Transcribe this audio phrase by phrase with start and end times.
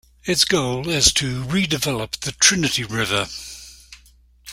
[0.25, 3.27] Its goal is to redevelop the Trinity River.